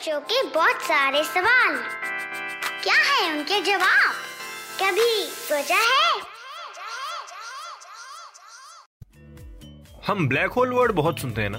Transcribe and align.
बच्चों 0.00 0.20
के 0.20 0.42
बहुत 0.42 0.82
सारे 0.82 1.24
सवाल। 1.24 1.74
क्या 2.82 2.94
है 2.94 3.38
उनके 3.38 3.60
जवाब? 3.60 4.12
कभी 4.82 5.24
सोचा 5.24 5.76
है? 5.76 6.20
हम 10.06 10.28
ब्लैक 10.28 10.50
होल 10.50 10.70
वर्ड 10.70 10.92
बहुत 10.92 11.18
सुनते 11.18 11.42
हैं 11.42 11.50
ना। 11.50 11.58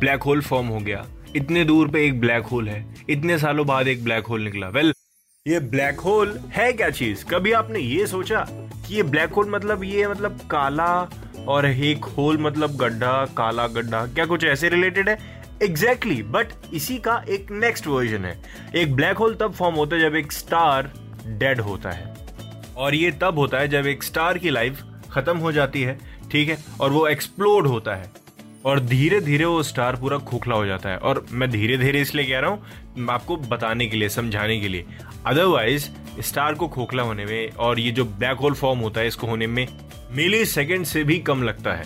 ब्लैक 0.00 0.22
होल 0.22 0.42
फॉर्म 0.42 0.66
हो 0.66 0.78
गया। 0.78 1.06
इतने 1.36 1.64
दूर 1.64 1.88
पे 1.88 2.06
एक 2.06 2.20
ब्लैक 2.20 2.44
होल 2.44 2.68
है। 2.68 2.94
इतने 3.10 3.38
सालों 3.38 3.66
बाद 3.66 3.88
एक 3.88 4.04
ब्लैक 4.04 4.26
होल 4.26 4.40
निकला। 4.40 4.68
वेल 4.68 4.92
well, 4.92 5.52
ये 5.52 5.60
ब्लैक 5.60 6.00
होल 6.00 6.38
है 6.52 6.72
क्या 6.72 6.90
चीज़? 6.90 7.24
कभी 7.24 7.52
आपने 7.52 7.78
ये 7.78 8.06
सोचा 8.06 8.46
कि 8.50 8.96
ये 8.96 9.02
ब्लैक 9.02 9.30
होल 9.30 9.50
मतलब 9.50 9.84
ये 9.84 10.08
मतलब 10.08 10.40
काला 10.50 11.08
और 11.48 11.66
एक 11.66 12.04
होल 12.04 12.38
मतलब 12.38 12.76
गड्ढा 12.76 13.24
काला 13.24 13.66
गड्ढा? 13.66 14.06
क्या 14.06 14.26
कुछ 14.26 14.44
ऐसे 14.44 14.68
रिलेटेड 14.68 15.08
है? 15.08 15.41
एग्जैक्टली 15.62 16.14
exactly, 16.14 16.34
बट 16.34 16.74
इसी 16.74 16.98
का 16.98 17.22
एक 17.28 17.50
नेक्स्ट 17.50 17.86
वर्जन 17.86 18.24
है। 18.24 18.36
एक 18.74 18.94
ब्लैक 18.94 19.16
होल 19.16 19.34
तब 19.34 19.52
फॉर्म 19.52 19.74
होता 19.76 19.96
है 19.96 20.02
जब 20.02 20.16
एक 20.16 20.32
स्टार 20.32 20.92
डेड 21.26 21.60
होता 21.60 21.90
है। 21.90 22.14
और 22.76 22.94
ये 22.94 23.10
तब 23.12 23.38
होता 23.38 23.58
है 23.58 23.68
जब 23.68 23.86
एक 23.86 24.02
स्टार 24.02 24.38
की 24.38 24.50
लाइफ 24.50 24.82
खत्म 25.10 25.36
हो 25.38 25.52
जाती 25.52 25.82
है 25.82 25.98
ठीक 26.32 26.48
है? 26.48 26.58
और 26.80 26.90
वो 26.90 27.06
एक्सप्लोड 27.08 27.66
होता 27.66 27.94
है। 27.94 28.10
और 28.64 28.80
धीरे 28.80 29.20
धीरे 29.20 29.44
वो 29.44 29.62
स्टार 29.62 29.96
पूरा 29.96 30.18
खोखला 30.18 30.54
हो 30.54 30.66
जाता 30.66 30.88
है। 30.88 30.96
और 30.96 31.24
मैं 31.30 31.50
धीरे 31.50 31.76
धीरे 31.78 32.00
इसलिए 32.00 32.24
कह 32.24 32.38
रहा 32.38 32.50
हूँ 32.50 33.08
आपको 33.10 33.36
बताने 33.36 33.86
के 33.86 33.96
लिए 33.96 34.08
समझाने 34.08 34.60
के 34.60 34.68
लिए। 34.68 34.84
अदरवाइज़ 35.26 35.88
स्टार 36.20 36.54
को 36.54 36.68
खोखला 36.68 37.02
होने 37.02 37.24
में 37.24 37.50
और 37.50 37.80
ये 37.80 37.90
जो 37.90 38.04
ब्लैक 38.04 38.38
होल 38.38 38.54
फॉर्म 38.54 38.78
होता 38.78 39.00
है 39.00 39.06
इसको 39.06 39.26
होने 39.26 39.46
में 39.46 39.66
मिली 40.10 40.44
सेकेंड 40.44 40.84
से 40.84 41.04
भी 41.04 41.18
कम 41.18 41.42
लगता 41.42 41.72
है। 41.72 41.84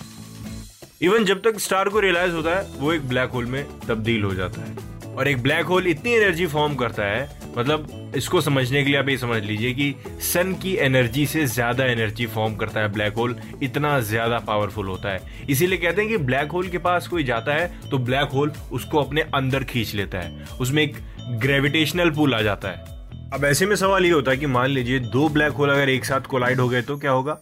इवन 1.01 1.25
जब 1.25 1.41
तक 1.41 1.59
स्टार 1.59 1.89
को 1.89 1.99
रियलाइज़ 1.99 2.33
होता 2.33 2.49
है, 2.51 2.61
वो 2.79 2.91
एक 2.93 3.07
ब्लैक 3.09 3.29
होल 3.29 3.45
में 3.45 3.65
तब्दील 3.87 4.23
हो 4.23 4.33
जाता 4.35 4.61
है। 4.61 5.15
और 5.15 5.27
एक 5.27 5.41
ब्लैक 5.43 5.65
होल 5.65 5.87
इतनी 5.87 6.13
एनर्जी 6.13 6.45
फॉर्म 6.47 6.75
करता 6.75 7.03
है 7.05 7.51
मतलब 7.57 8.13
इसको 8.15 8.41
समझने 8.41 8.83
के 8.83 8.89
लिए 8.89 8.99
आप 8.99 9.09
ये 9.09 9.17
समझ 9.17 9.41
लीजिए 9.43 9.73
कि 9.73 9.93
सन 10.23 10.53
की 10.53 10.73
एनर्जी 10.77 11.25
से 11.25 11.45
ज़्यादा 11.45 11.85
एनर्जी 11.85 12.25
फॉर्म 12.27 12.55
करता 12.55 12.79
है 12.79 12.91
ब्लैक 12.93 13.13
होल 13.13 13.35
इतना 13.63 13.99
ज़्यादा 14.01 14.39
पावरफुल 14.39 14.87
होता 14.87 15.09
है। 15.09 15.45
इसीलिए 15.49 15.77
कहते 15.77 16.01
हैं 16.01 16.09
कि 16.09 16.17
ब्लैक 16.19 16.51
होल 16.51 16.67
के 16.67 16.77
पास 16.79 17.07
कोई 17.07 17.23
जाता 17.23 17.53
है 17.53 17.89
तो 17.89 17.97
ब्लैक 17.99 18.29
होल 18.29 18.51
उसको 18.71 19.01
अपने 19.01 19.21
अंदर 19.35 19.63
खींच 19.63 19.93
लेता 19.95 20.19
है। 20.19 20.45
उसमें 20.61 20.83
एक 20.83 20.97
ग्रेविटेशनल 21.39 22.11
पुल 22.11 22.33
आ 22.33 22.41
जाता 22.41 22.69
है। 22.69 22.95
अब 23.33 23.45
ऐसे 23.45 23.65
में 23.65 23.75
सवाल 23.75 24.05
ये 24.05 24.11
होता 24.11 24.31
है 24.31 24.37
कि 24.37 24.45
मान 24.47 24.69
लीजिए 24.69 24.99
दो 25.01 25.27
ब्लैक 25.29 25.53
होल 25.53 25.69
अगर 25.69 25.89
एक 25.89 26.05
साथ 26.05 26.27
कोलाइड 26.27 26.59
हो 26.59 26.69
गए 26.69 26.81
तो 26.81 26.97
क्या 26.97 27.11
होगा? 27.11 27.39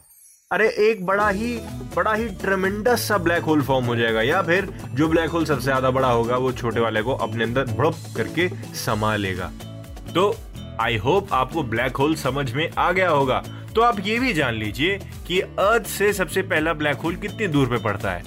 अरे, 0.52 0.68
एक 0.70 1.06
बड़ा 1.06 1.30
ही 1.30 1.56
बड़ा 1.96 2.14
ही 2.14 2.26
ट्रमेंडस 2.30 3.08
सा 3.08 3.18
ब्लैक 3.18 3.44
होल 3.44 3.62
फॉर्म 3.62 3.86
हो 3.86 3.96
जाएगा। 3.96 4.22
या 4.22 4.42
फिर 4.42 4.66
जो 4.94 5.08
ब्लैक 5.08 5.30
होल 5.30 5.46
सबसे 5.46 5.64
ज़्यादा 5.64 5.92
बड़ा 5.92 6.08
होगा, 6.08 6.38
वो 6.38 6.52
छोटे 6.52 6.80
वाले 6.80 7.02
को 7.02 7.14
अपने 7.16 7.44
अंदर 7.44 7.66
भड़प 7.66 7.96
करके 8.18 8.48
समा 8.76 9.16
लेगा। 9.16 9.52
तो 10.16 10.36
आई 10.80 10.98
होप 10.98 11.34
आपको 11.34 11.64
ब्लैक 11.64 11.98
होल 11.98 12.16
समझ 12.16 12.52
में 12.54 12.70
आ 12.78 12.92
गया 12.92 13.10
होगा। 13.10 13.44
तो 13.76 13.82
आप 13.82 14.00
ये 14.06 14.20
भी 14.20 14.34
जान 14.34 14.54
लीजिए 14.54 14.98
कि 15.28 15.40
अर्थ 15.40 15.86
से 15.86 16.12
सबसे 16.14 16.42
पहला 16.42 16.74
ब्लैक 16.74 16.98
होल 16.98 17.16
कितनी 17.16 17.48
दूर 17.48 17.68
पे 17.68 17.78
पड़ता 17.78 18.12
है। 18.12 18.24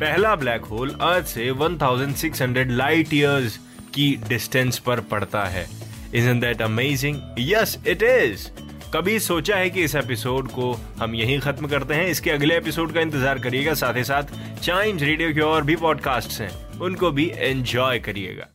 पहला 0.00 0.34
ब्लैक 0.36 0.64
होल 0.64 0.90
अर्थ 0.90 1.26
से 1.26 1.50
1600 1.50 2.70
लाइट 2.70 3.14
ईयर्स 3.14 3.56
की 3.94 4.20
डिस्टेंस 4.28 4.78
पर 4.78 5.00
पड़ता 5.00 5.44
है। 5.44 5.66
Isn't 6.14 6.40
that 6.40 6.62
amazing 6.62 7.20
yes 7.38 7.78
it 7.86 8.02
is 8.02 8.48
कभी 8.94 9.18
सोचा 9.20 9.56
है 9.56 9.70
कि 9.70 9.82
इस 9.84 9.94
एपिसोड 9.94 10.48
को 10.48 10.72
हम 10.98 11.14
यहीं 11.14 11.38
खत्म 11.40 11.66
करते 11.66 11.94
हैं? 11.94 12.06
इसके 12.06 12.30
अगले 12.30 12.56
एपिसोड 12.56 12.92
का 12.92 13.00
इंतज़ार 13.00 13.38
करिएगा। 13.38 13.74
साथ 13.74 13.94
ही 13.94 14.04
साथ 14.04 14.22
चाइम्स 14.62 15.02
रेडियो 15.02 15.34
के 15.34 15.40
और 15.40 15.62
भी 15.62 15.76
पॉडकास्ट 15.76 16.40
हैं। 16.40 16.78
उनको 16.78 17.10
भी 17.10 17.30
एंजॉय 17.34 17.98
करिएगा। 17.98 18.48